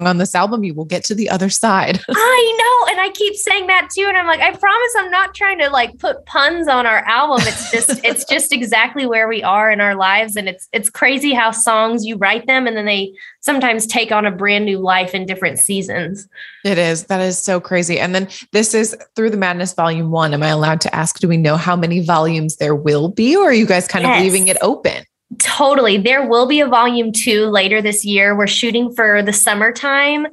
on 0.00 0.18
this 0.18 0.34
album, 0.34 0.64
you 0.64 0.74
will 0.74 0.84
get 0.84 1.04
to 1.04 1.14
the 1.14 1.30
other 1.30 1.48
side. 1.48 2.00
I 2.08 2.56
know. 2.58 2.92
And 2.92 3.00
I 3.00 3.10
keep 3.10 3.34
saying 3.36 3.68
that 3.68 3.90
too. 3.94 4.06
And 4.08 4.16
I'm 4.16 4.26
like, 4.26 4.40
I 4.40 4.50
promise 4.50 4.94
I'm 4.98 5.10
not 5.10 5.34
trying 5.34 5.58
to 5.60 5.70
like 5.70 5.98
put 5.98 6.26
puns 6.26 6.66
on 6.66 6.84
our 6.84 7.04
album. 7.06 7.46
It's 7.46 7.70
just, 7.70 8.00
it's 8.04 8.24
just 8.24 8.52
exactly 8.52 9.06
where 9.06 9.28
we 9.28 9.42
are 9.42 9.70
in 9.70 9.80
our 9.80 9.94
lives. 9.94 10.36
And 10.36 10.48
it's, 10.48 10.68
it's 10.72 10.90
crazy 10.90 11.32
how 11.32 11.52
songs 11.52 12.04
you 12.04 12.16
write 12.16 12.46
them 12.46 12.66
and 12.66 12.76
then 12.76 12.86
they 12.86 13.12
sometimes 13.40 13.86
take 13.86 14.10
on 14.10 14.26
a 14.26 14.32
brand 14.32 14.64
new 14.64 14.78
life 14.78 15.14
in 15.14 15.26
different 15.26 15.58
seasons. 15.60 16.28
It 16.64 16.78
is. 16.78 17.04
That 17.04 17.20
is 17.20 17.38
so 17.38 17.60
crazy. 17.60 18.00
And 18.00 18.14
then 18.14 18.28
this 18.52 18.74
is 18.74 18.96
Through 19.14 19.30
the 19.30 19.36
Madness 19.36 19.74
Volume 19.74 20.10
One. 20.10 20.34
Am 20.34 20.42
I 20.42 20.48
allowed 20.48 20.80
to 20.82 20.94
ask, 20.94 21.20
do 21.20 21.28
we 21.28 21.36
know 21.36 21.56
how 21.56 21.76
many 21.76 22.00
volumes 22.00 22.56
there 22.56 22.74
will 22.74 23.08
be? 23.08 23.36
Or 23.36 23.50
are 23.50 23.52
you 23.52 23.66
guys 23.66 23.86
kind 23.86 24.04
yes. 24.04 24.18
of 24.18 24.24
leaving 24.24 24.48
it 24.48 24.56
open? 24.60 25.04
Totally. 25.38 25.96
There 25.96 26.26
will 26.26 26.46
be 26.46 26.60
a 26.60 26.66
volume 26.66 27.12
two 27.12 27.46
later 27.46 27.80
this 27.80 28.04
year. 28.04 28.36
We're 28.36 28.46
shooting 28.46 28.92
for 28.94 29.22
the 29.22 29.32
summertime 29.32 30.26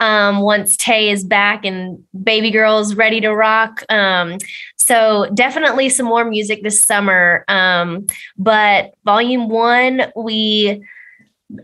um, 0.00 0.40
once 0.40 0.76
Tae 0.76 1.10
is 1.10 1.24
back 1.24 1.64
and 1.64 2.02
baby 2.22 2.50
girl's 2.50 2.94
ready 2.94 3.20
to 3.20 3.34
rock. 3.34 3.82
Um, 3.88 4.38
so 4.76 5.28
definitely 5.34 5.88
some 5.88 6.06
more 6.06 6.24
music 6.24 6.62
this 6.62 6.80
summer. 6.80 7.44
Um, 7.48 8.06
but 8.36 8.94
volume 9.04 9.48
one, 9.48 10.10
we 10.16 10.82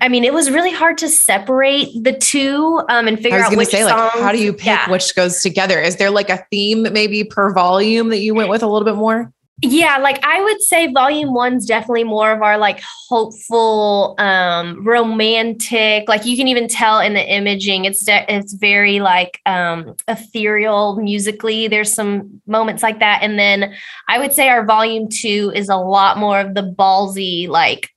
I 0.00 0.08
mean, 0.08 0.24
it 0.24 0.32
was 0.32 0.50
really 0.50 0.72
hard 0.72 0.96
to 0.98 1.10
separate 1.10 1.88
the 2.02 2.14
two 2.14 2.80
um, 2.88 3.06
and 3.06 3.18
figure 3.18 3.38
I 3.38 3.48
was 3.48 3.52
out 3.52 3.58
which 3.58 3.68
say, 3.68 3.84
like, 3.84 4.12
how 4.12 4.32
do 4.32 4.38
you 4.38 4.54
pick 4.54 4.66
yeah. 4.66 4.90
which 4.90 5.14
goes 5.14 5.42
together? 5.42 5.78
Is 5.78 5.96
there 5.96 6.10
like 6.10 6.30
a 6.30 6.44
theme 6.50 6.84
maybe 6.90 7.22
per 7.22 7.52
volume 7.52 8.08
that 8.08 8.20
you 8.20 8.34
went 8.34 8.48
with 8.48 8.62
a 8.62 8.66
little 8.66 8.86
bit 8.86 8.96
more? 8.96 9.30
Yeah, 9.62 9.98
like 9.98 10.18
I 10.24 10.42
would 10.42 10.60
say 10.62 10.92
volume 10.92 11.32
one's 11.32 11.64
definitely 11.64 12.04
more 12.04 12.32
of 12.32 12.42
our 12.42 12.58
like 12.58 12.82
hopeful, 13.08 14.14
um, 14.18 14.84
romantic. 14.84 16.08
Like 16.08 16.26
you 16.26 16.36
can 16.36 16.48
even 16.48 16.66
tell 16.68 16.98
in 16.98 17.14
the 17.14 17.24
imaging, 17.24 17.84
it's 17.84 18.04
de- 18.04 18.26
it's 18.28 18.52
very 18.52 18.98
like 19.00 19.40
um 19.46 19.94
ethereal 20.08 20.96
musically. 20.96 21.68
There's 21.68 21.94
some 21.94 22.42
moments 22.46 22.82
like 22.82 22.98
that. 22.98 23.20
And 23.22 23.38
then 23.38 23.72
I 24.08 24.18
would 24.18 24.32
say 24.32 24.48
our 24.48 24.66
volume 24.66 25.08
two 25.08 25.52
is 25.54 25.68
a 25.68 25.76
lot 25.76 26.18
more 26.18 26.40
of 26.40 26.54
the 26.54 26.62
ballsy, 26.76 27.48
like 27.48 27.90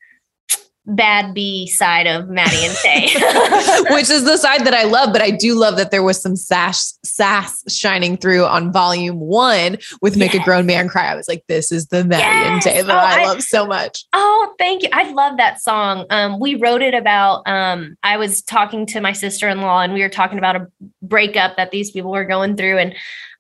bad 0.88 1.34
B 1.34 1.68
side 1.68 2.08
of 2.08 2.30
Maddie 2.30 2.66
and 2.66 2.76
Tae. 2.78 3.94
which 3.94 4.10
is 4.10 4.24
the 4.24 4.38
side 4.38 4.66
that 4.66 4.74
I 4.74 4.84
love. 4.84 5.12
But 5.12 5.22
I 5.22 5.32
do 5.32 5.54
love 5.56 5.76
that 5.78 5.92
there 5.92 6.04
was 6.04 6.22
some 6.22 6.36
sass, 6.36 6.98
sass 7.04 7.64
shining 7.74 8.18
through 8.18 8.46
on 8.46 8.72
volume 8.72 9.20
one 9.20 9.78
with 10.02 10.16
Make 10.18 10.34
a 10.34 10.40
Grown 10.44 10.66
Man 10.66 10.88
Cry. 10.88 11.12
I 11.12 11.16
was 11.16 11.28
like, 11.28 11.44
this 11.48 11.72
is 11.72 11.88
the 11.88 12.04
Maddie 12.06 12.24
and 12.24 12.62
Tae 12.62 12.82
that 12.82 12.90
Oh, 12.90 12.98
I, 12.98 13.24
I- 13.24 13.26
love 13.26 13.44
so 13.44 13.66
much. 13.66 14.06
Oh, 14.14 14.54
thank 14.58 14.84
you. 14.84 14.90
I 14.94 15.12
love 15.12 15.38
that 15.38 15.62
song. 15.62 16.06
Um, 16.10 16.40
we 16.40 16.56
wrote 16.56 16.82
it 16.82 16.94
about 16.94 17.44
um 17.48 17.98
I 18.04 18.18
was 18.18 18.42
talking 18.42 18.86
to 18.88 19.02
my 19.02 19.12
sister-in-law 19.12 19.82
and 19.82 19.94
we 19.94 20.02
were 20.02 20.10
talking 20.10 20.38
about 20.38 20.56
a 20.56 20.68
breakup 21.02 21.58
that 21.58 21.72
these 21.72 21.92
people 21.92 22.12
were 22.12 22.26
going 22.26 22.56
through 22.56 22.78
and 22.78 22.96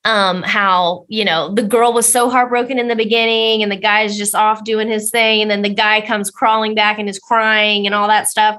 um 0.07 0.41
how, 0.43 1.05
you 1.09 1.25
know, 1.25 1.53
the 1.53 1.63
girl 1.63 1.91
was 1.91 2.11
so 2.11 2.29
heartbroken 2.29 2.79
in 2.79 2.87
the 2.87 2.95
beginning 2.95 3.61
and 3.61 3.71
the 3.71 3.77
guy's 3.77 4.17
just 4.17 4.33
off 4.33 4.63
doing 4.63 4.87
his 4.87 5.11
thing 5.11 5.41
and 5.41 5.51
then 5.51 5.61
the 5.61 5.73
guy 5.73 5.99
comes 5.99 6.31
crawling 6.31 6.73
back 6.73 6.97
and 6.97 7.09
is 7.09 7.19
crying 7.19 7.85
and 7.85 7.93
all 7.93 8.07
that 8.07 8.29
stuff. 8.29 8.57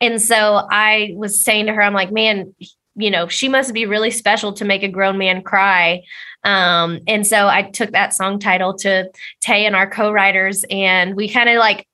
And 0.00 0.22
so 0.22 0.66
I 0.70 1.12
was 1.16 1.42
saying 1.42 1.66
to 1.66 1.72
her 1.72 1.82
I'm 1.82 1.94
like, 1.94 2.12
"Man, 2.12 2.54
you 2.94 3.10
know, 3.10 3.26
she 3.26 3.48
must 3.48 3.74
be 3.74 3.86
really 3.86 4.12
special 4.12 4.52
to 4.52 4.64
make 4.64 4.84
a 4.84 4.88
grown 4.88 5.18
man 5.18 5.42
cry." 5.42 6.02
Um, 6.44 7.00
and 7.08 7.26
so 7.26 7.48
I 7.48 7.62
took 7.62 7.90
that 7.90 8.14
song 8.14 8.38
title 8.38 8.74
to 8.78 9.10
Tae 9.40 9.66
and 9.66 9.74
our 9.74 9.90
co-writers, 9.90 10.64
and 10.70 11.16
we 11.16 11.28
kind 11.28 11.48
of 11.48 11.56
like 11.56 11.88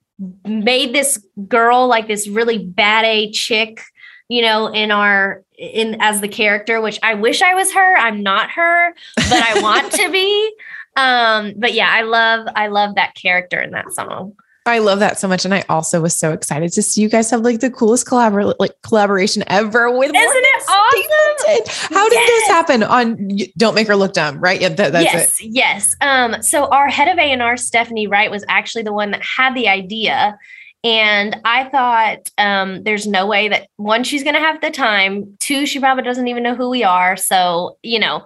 made 0.45 0.95
this 0.95 1.25
girl 1.49 1.87
like 1.87 2.07
this 2.07 2.29
really 2.29 2.59
bad 2.59 3.05
A 3.07 3.31
chick, 3.31 3.81
you 4.31 4.43
know, 4.43 4.69
in 4.69 4.93
our 4.93 5.43
in 5.59 6.01
as 6.01 6.21
the 6.21 6.29
character, 6.29 6.81
which 6.81 7.01
I 7.03 7.15
wish 7.15 7.43
I 7.43 7.55
was 7.55 7.73
her. 7.73 7.97
I'm 7.97 8.23
not 8.23 8.49
her, 8.51 8.95
but 9.17 9.43
I 9.43 9.61
want 9.61 9.93
to 9.93 10.11
be. 10.11 10.55
Um, 10.97 11.55
but 11.57 11.73
yeah, 11.73 11.89
I 11.89 12.03
love 12.03 12.49
I 12.57 12.67
love 12.67 12.97
that 12.97 13.15
character 13.15 13.61
in 13.61 13.71
that 13.71 13.93
song. 13.93 14.35
I 14.67 14.79
love 14.79 14.99
that 14.99 15.19
so 15.21 15.29
much. 15.29 15.45
And 15.45 15.55
I 15.55 15.65
also 15.69 16.01
was 16.01 16.15
so 16.15 16.33
excited 16.33 16.73
to 16.73 16.83
see 16.83 17.01
you 17.01 17.09
guys 17.09 17.31
have 17.31 17.43
like 17.43 17.61
the 17.61 17.71
coolest 17.71 18.07
collabor- 18.07 18.57
like 18.59 18.73
collaboration 18.83 19.45
ever 19.47 19.97
with 19.97 20.11
Isn't 20.15 20.17
it 20.19 20.63
awesome? 20.69 21.37
Stapleton. 21.39 21.97
How 21.97 22.09
did 22.09 22.29
this 22.29 22.49
happen 22.49 22.83
on 22.83 23.31
Don't 23.57 23.75
Make 23.75 23.87
Her 23.87 23.97
Look 23.97 24.13
Dumb, 24.13 24.41
right? 24.41 24.61
Yeah, 24.61 24.71
that, 24.71 24.93
that's 24.93 25.05
yes, 25.05 25.41
it. 25.41 25.47
yes. 25.47 25.97
Um, 26.01 26.43
so 26.43 26.67
our 26.67 26.89
head 26.89 27.09
of 27.09 27.19
A&R, 27.19 27.57
Stephanie 27.57 28.09
Wright, 28.09 28.31
was 28.31 28.45
actually 28.49 28.83
the 28.83 28.93
one 28.93 29.13
that 29.13 29.23
had 29.23 29.55
the 29.55 29.69
idea. 29.69 30.37
And 30.83 31.37
I 31.45 31.69
thought 31.69 32.31
um, 32.39 32.83
there's 32.85 33.07
no 33.07 33.27
way 33.27 33.49
that 33.49 33.69
one, 33.77 34.03
she's 34.03 34.23
going 34.23 34.35
to 34.35 34.41
have 34.41 34.63
the 34.63 34.71
time. 34.71 35.37
Two, 35.39 35.67
she 35.67 35.79
probably 35.79 36.05
doesn't 36.05 36.29
even 36.29 36.43
know 36.43 36.55
who 36.55 36.71
we 36.71 36.85
are. 36.85 37.19
So, 37.19 37.77
you 37.83 37.99
know, 37.99 38.25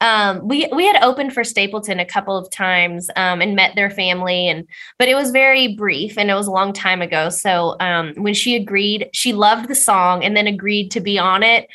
um, 0.00 0.46
we 0.46 0.68
we 0.72 0.86
had 0.86 1.02
opened 1.02 1.32
for 1.32 1.42
Stapleton 1.42 1.98
a 1.98 2.04
couple 2.04 2.36
of 2.36 2.48
times 2.50 3.10
um, 3.16 3.40
and 3.40 3.56
met 3.56 3.74
their 3.74 3.90
family, 3.90 4.48
and 4.48 4.68
but 4.98 5.08
it 5.08 5.14
was 5.14 5.30
very 5.30 5.74
brief 5.74 6.16
and 6.16 6.30
it 6.30 6.34
was 6.34 6.46
a 6.46 6.52
long 6.52 6.72
time 6.72 7.02
ago. 7.02 7.28
So 7.28 7.76
um, 7.80 8.14
when 8.16 8.34
she 8.34 8.54
agreed, 8.54 9.08
she 9.12 9.32
loved 9.32 9.68
the 9.68 9.74
song 9.74 10.22
and 10.22 10.36
then 10.36 10.46
agreed 10.46 10.90
to 10.92 11.00
be 11.00 11.18
on 11.18 11.42
it. 11.42 11.68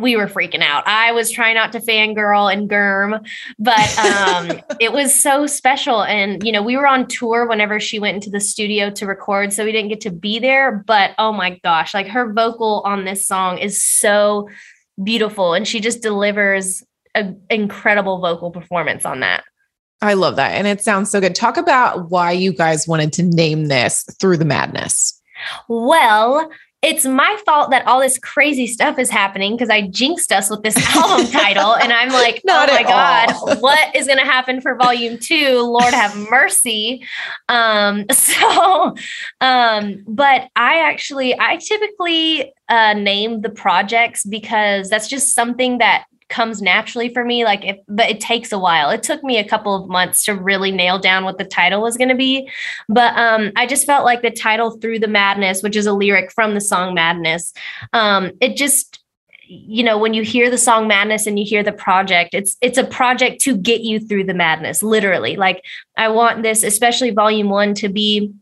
We 0.00 0.16
were 0.16 0.26
freaking 0.26 0.62
out. 0.62 0.86
I 0.86 1.12
was 1.12 1.30
trying 1.30 1.54
not 1.54 1.72
to 1.72 1.80
fangirl 1.80 2.52
and 2.52 2.68
germ, 2.68 3.20
but 3.58 3.98
um, 3.98 4.60
it 4.80 4.92
was 4.92 5.14
so 5.14 5.46
special. 5.46 6.02
And, 6.02 6.42
you 6.44 6.52
know, 6.52 6.62
we 6.62 6.76
were 6.76 6.86
on 6.86 7.06
tour 7.06 7.46
whenever 7.48 7.80
she 7.80 7.98
went 7.98 8.16
into 8.16 8.30
the 8.30 8.40
studio 8.40 8.90
to 8.90 9.06
record, 9.06 9.52
so 9.52 9.64
we 9.64 9.72
didn't 9.72 9.88
get 9.88 10.00
to 10.02 10.10
be 10.10 10.38
there. 10.38 10.82
But 10.86 11.12
oh 11.18 11.32
my 11.32 11.58
gosh, 11.62 11.94
like 11.94 12.06
her 12.08 12.32
vocal 12.32 12.82
on 12.84 13.04
this 13.04 13.26
song 13.26 13.58
is 13.58 13.82
so 13.82 14.48
beautiful. 15.02 15.54
And 15.54 15.66
she 15.66 15.80
just 15.80 16.02
delivers 16.02 16.82
an 17.14 17.40
incredible 17.50 18.20
vocal 18.20 18.50
performance 18.50 19.04
on 19.04 19.20
that. 19.20 19.44
I 20.02 20.14
love 20.14 20.36
that. 20.36 20.52
And 20.52 20.66
it 20.66 20.80
sounds 20.80 21.10
so 21.10 21.20
good. 21.20 21.34
Talk 21.34 21.56
about 21.56 22.10
why 22.10 22.32
you 22.32 22.52
guys 22.52 22.88
wanted 22.88 23.12
to 23.14 23.22
name 23.22 23.66
this 23.66 24.04
Through 24.18 24.38
the 24.38 24.44
Madness. 24.44 25.20
Well, 25.68 26.50
it's 26.82 27.04
my 27.04 27.36
fault 27.44 27.70
that 27.72 27.86
all 27.86 28.00
this 28.00 28.18
crazy 28.18 28.66
stuff 28.66 28.98
is 28.98 29.10
happening 29.10 29.52
because 29.54 29.68
I 29.68 29.82
jinxed 29.82 30.32
us 30.32 30.48
with 30.48 30.62
this 30.62 30.76
album 30.96 31.26
title. 31.26 31.74
And 31.74 31.92
I'm 31.92 32.08
like, 32.08 32.42
oh 32.48 32.66
my. 32.66 32.82
God, 32.82 33.60
what 33.60 33.94
is 33.94 34.06
going 34.06 34.18
to 34.18 34.24
happen 34.24 34.62
for 34.62 34.74
volume 34.76 35.18
two? 35.18 35.60
Lord 35.60 35.92
have 35.92 36.16
mercy. 36.30 37.06
Um, 37.50 38.06
so, 38.12 38.94
um, 39.42 40.04
but 40.06 40.48
I 40.56 40.80
actually, 40.88 41.38
I 41.38 41.56
typically 41.56 42.52
uh, 42.70 42.94
name 42.94 43.42
the 43.42 43.50
projects 43.50 44.24
because 44.24 44.88
that's 44.88 45.08
just 45.08 45.34
something 45.34 45.78
that 45.78 46.04
comes 46.30 46.62
naturally 46.62 47.12
for 47.12 47.24
me 47.24 47.44
like 47.44 47.64
if 47.64 47.76
but 47.88 48.08
it 48.08 48.20
takes 48.20 48.52
a 48.52 48.58
while. 48.58 48.90
It 48.90 49.02
took 49.02 49.22
me 49.22 49.36
a 49.38 49.48
couple 49.48 49.74
of 49.74 49.90
months 49.90 50.24
to 50.24 50.34
really 50.34 50.70
nail 50.70 50.98
down 50.98 51.24
what 51.24 51.38
the 51.38 51.44
title 51.44 51.82
was 51.82 51.96
going 51.96 52.08
to 52.08 52.14
be 52.14 52.48
but 52.88 53.16
um 53.16 53.52
i 53.56 53.66
just 53.66 53.86
felt 53.86 54.04
like 54.04 54.22
the 54.22 54.30
title 54.30 54.72
through 54.78 54.98
the 54.98 55.08
madness 55.08 55.62
which 55.62 55.76
is 55.76 55.86
a 55.86 55.92
lyric 55.92 56.32
from 56.32 56.54
the 56.54 56.60
song 56.60 56.94
madness 56.94 57.52
um 57.92 58.30
it 58.40 58.56
just 58.56 59.02
you 59.46 59.82
know 59.82 59.98
when 59.98 60.14
you 60.14 60.22
hear 60.22 60.50
the 60.50 60.58
song 60.58 60.86
madness 60.86 61.26
and 61.26 61.38
you 61.38 61.44
hear 61.44 61.62
the 61.62 61.72
project 61.72 62.34
it's 62.34 62.56
it's 62.60 62.78
a 62.78 62.84
project 62.84 63.40
to 63.40 63.56
get 63.56 63.80
you 63.80 63.98
through 63.98 64.24
the 64.24 64.34
madness 64.34 64.82
literally. 64.82 65.36
Like 65.36 65.64
i 65.96 66.08
want 66.08 66.42
this 66.42 66.62
especially 66.62 67.10
volume 67.10 67.48
1 67.48 67.74
to 67.74 67.88
be 67.88 68.32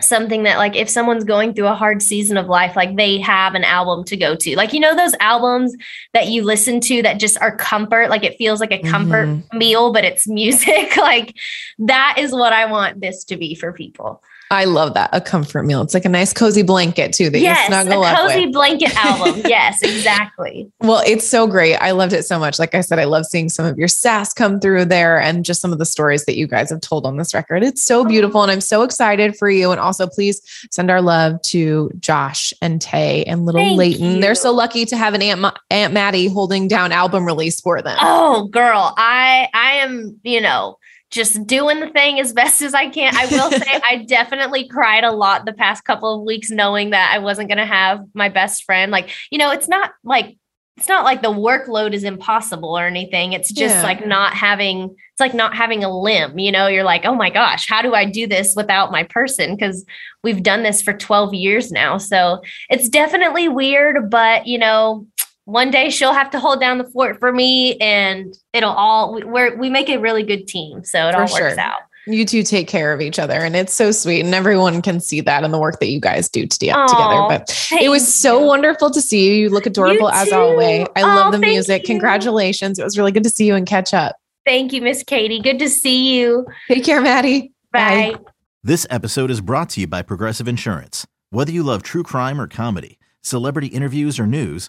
something 0.00 0.42
that 0.42 0.58
like 0.58 0.74
if 0.74 0.88
someone's 0.88 1.24
going 1.24 1.54
through 1.54 1.68
a 1.68 1.74
hard 1.74 2.02
season 2.02 2.36
of 2.36 2.46
life 2.46 2.74
like 2.74 2.96
they 2.96 3.18
have 3.20 3.54
an 3.54 3.62
album 3.64 4.04
to 4.04 4.16
go 4.16 4.34
to. 4.34 4.56
Like 4.56 4.72
you 4.72 4.80
know 4.80 4.94
those 4.96 5.14
albums 5.20 5.74
that 6.12 6.28
you 6.28 6.42
listen 6.42 6.80
to 6.80 7.02
that 7.02 7.20
just 7.20 7.40
are 7.40 7.56
comfort? 7.56 8.10
Like 8.10 8.24
it 8.24 8.36
feels 8.36 8.58
like 8.60 8.72
a 8.72 8.82
comfort 8.82 9.28
Mhm. 9.28 9.52
meal 9.54 9.92
but 9.92 10.04
it's 10.04 10.26
music. 10.28 10.96
Like 10.96 11.34
that 11.78 12.16
is 12.18 12.32
what 12.32 12.52
i 12.52 12.66
want 12.66 13.00
this 13.00 13.24
to 13.24 13.36
be 13.36 13.54
for 13.54 13.72
people 13.72 14.22
I 14.50 14.64
love 14.64 14.94
that. 14.94 15.10
A 15.12 15.20
comfort 15.20 15.64
meal. 15.64 15.82
It's 15.82 15.94
like 15.94 16.04
a 16.04 16.08
nice 16.08 16.32
cozy 16.32 16.62
blanket 16.62 17.12
too 17.12 17.30
that 17.30 17.38
yes 17.40 17.68
you 17.68 17.74
snuggle 17.74 18.04
a 18.04 18.06
up 18.06 18.16
cozy 18.18 18.46
with. 18.46 18.54
blanket 18.54 18.94
album 18.96 19.42
yes 19.46 19.82
exactly 19.82 20.70
Well, 20.80 21.02
it's 21.06 21.26
so 21.26 21.46
great. 21.46 21.76
I 21.76 21.92
loved 21.92 22.12
it 22.12 22.24
so 22.24 22.38
much. 22.38 22.58
Like 22.58 22.74
I 22.74 22.80
said, 22.80 22.98
I 22.98 23.04
love 23.04 23.26
seeing 23.26 23.48
some 23.48 23.64
of 23.66 23.78
your 23.78 23.88
sass 23.88 24.32
come 24.32 24.60
through 24.60 24.86
there 24.86 25.20
and 25.20 25.44
just 25.44 25.60
some 25.60 25.72
of 25.72 25.78
the 25.78 25.86
stories 25.86 26.24
that 26.26 26.36
you 26.36 26.46
guys 26.46 26.70
have 26.70 26.80
told 26.80 27.06
on 27.06 27.16
this 27.16 27.34
record. 27.34 27.62
It's 27.62 27.82
so 27.82 28.00
mm-hmm. 28.00 28.10
beautiful. 28.10 28.42
And 28.42 28.50
I'm 28.50 28.60
so 28.60 28.82
excited 28.82 29.36
for 29.36 29.50
you. 29.50 29.70
And 29.70 29.80
also, 29.80 30.06
please 30.06 30.40
send 30.70 30.90
our 30.90 31.02
love 31.02 31.40
to 31.46 31.90
Josh 31.98 32.52
and 32.60 32.80
Tae 32.80 33.24
and 33.24 33.46
little 33.46 33.60
Thank 33.60 33.78
Leighton. 33.78 34.20
They're 34.20 34.34
so 34.34 34.52
lucky 34.52 34.84
to 34.86 34.96
have 34.96 35.14
an 35.14 35.22
Aunt, 35.22 35.40
Ma- 35.40 35.52
Aunt 35.70 35.92
Maddie 35.92 36.28
holding 36.28 36.68
down 36.68 36.92
album 36.92 37.24
release 37.24 37.60
for 37.60 37.82
them. 37.82 37.96
Oh, 38.00 38.48
girl, 38.48 38.94
I 38.96 39.48
I 39.54 39.72
am, 39.74 40.18
you 40.22 40.40
know, 40.40 40.78
just 41.14 41.46
doing 41.46 41.80
the 41.80 41.88
thing 41.88 42.18
as 42.20 42.32
best 42.32 42.60
as 42.60 42.74
I 42.74 42.88
can. 42.88 43.16
I 43.16 43.26
will 43.26 43.50
say 43.50 43.80
I 43.82 44.04
definitely 44.08 44.68
cried 44.68 45.04
a 45.04 45.12
lot 45.12 45.46
the 45.46 45.52
past 45.52 45.84
couple 45.84 46.14
of 46.18 46.26
weeks 46.26 46.50
knowing 46.50 46.90
that 46.90 47.12
I 47.14 47.18
wasn't 47.20 47.48
going 47.48 47.58
to 47.58 47.64
have 47.66 48.00
my 48.14 48.28
best 48.28 48.64
friend. 48.64 48.90
Like, 48.92 49.10
you 49.30 49.38
know, 49.38 49.50
it's 49.50 49.68
not 49.68 49.92
like 50.02 50.36
it's 50.76 50.88
not 50.88 51.04
like 51.04 51.22
the 51.22 51.30
workload 51.30 51.92
is 51.92 52.02
impossible 52.02 52.76
or 52.76 52.84
anything. 52.84 53.32
It's 53.32 53.52
just 53.52 53.76
Yeah. 53.76 53.82
like 53.84 54.04
not 54.06 54.34
having 54.34 54.90
it's 55.12 55.20
like 55.20 55.32
not 55.32 55.54
having 55.54 55.84
a 55.84 55.96
limb, 56.00 56.36
you 56.40 56.50
know, 56.50 56.66
you're 56.66 56.82
like, 56.82 57.04
"Oh 57.04 57.14
my 57.14 57.30
gosh, 57.30 57.68
how 57.68 57.80
do 57.80 57.94
I 57.94 58.04
do 58.04 58.26
this 58.26 58.54
without 58.56 58.90
my 58.90 59.04
person?" 59.04 59.56
cuz 59.56 59.84
we've 60.24 60.42
done 60.42 60.64
this 60.64 60.82
for 60.82 60.92
12 60.92 61.32
years 61.32 61.70
now. 61.70 61.96
So, 61.98 62.40
it's 62.68 62.88
definitely 62.88 63.46
weird, 63.46 64.10
but 64.10 64.48
you 64.48 64.58
know, 64.58 65.06
one 65.46 65.70
day 65.70 65.90
she'll 65.90 66.14
have 66.14 66.30
to 66.30 66.40
hold 66.40 66.60
down 66.60 66.78
the 66.78 66.84
fort 66.84 67.18
for 67.18 67.32
me 67.32 67.76
and 67.78 68.34
it'll 68.52 68.72
all 68.72 69.14
we- 69.14 69.24
we're 69.24 69.56
we 69.56 69.68
make 69.70 69.88
a 69.90 69.98
really 69.98 70.22
good 70.22 70.46
team 70.48 70.82
so 70.84 71.06
it 71.08 71.12
For 71.12 71.16
all 71.18 71.22
works 71.24 71.34
sure. 71.36 71.60
out 71.60 71.80
You 72.06 72.24
two 72.24 72.42
take 72.42 72.68
care 72.68 72.92
of 72.92 73.00
each 73.00 73.18
other, 73.18 73.32
and 73.40 73.56
it's 73.56 73.72
so 73.72 73.90
sweet. 73.90 74.20
And 74.22 74.34
everyone 74.34 74.82
can 74.82 75.00
see 75.00 75.22
that 75.22 75.42
in 75.42 75.52
the 75.52 75.58
work 75.58 75.80
that 75.80 75.86
you 75.88 76.00
guys 76.00 76.28
do 76.28 76.46
to- 76.46 76.68
Aw, 76.68 76.86
together. 76.86 77.26
But 77.30 77.80
it 77.82 77.88
was 77.88 78.06
so 78.14 78.40
you. 78.40 78.46
wonderful 78.46 78.90
to 78.90 79.00
see 79.00 79.26
you. 79.26 79.34
You 79.44 79.48
look 79.48 79.64
adorable 79.64 80.10
as 80.10 80.30
always. 80.30 80.86
I 80.96 81.00
Aw, 81.02 81.14
love 81.16 81.32
the 81.32 81.38
music. 81.38 81.82
you. 81.88 81.94
Congratulations. 81.94 82.78
It 82.78 82.84
was 82.84 82.98
really 82.98 83.10
good 83.12 83.24
to 83.24 83.30
see 83.30 83.46
you 83.46 83.54
and 83.54 83.66
catch 83.66 83.94
up. 83.94 84.16
thank 84.44 84.74
you 84.74 84.82
miss 84.82 85.02
katie 85.02 85.40
good 85.40 85.58
to 85.58 85.70
see 85.70 86.14
you 86.20 86.44
Take 86.68 86.84
care, 86.84 87.00
Maddie. 87.00 87.52
bye. 87.72 88.14
This 88.62 88.86
episode 88.90 89.30
is 89.30 89.40
brought 89.40 89.70
to 89.70 89.80
you 89.80 89.86
by 89.86 90.02
Progressive 90.02 90.46
Insurance. 90.46 91.06
Whether 91.30 91.52
you 91.52 91.62
love 91.62 91.82
true 91.82 92.02
crime 92.02 92.38
or 92.38 92.46
comedy, 92.46 92.98
celebrity 93.22 93.68
interviews 93.68 94.18
or 94.20 94.26
news, 94.26 94.68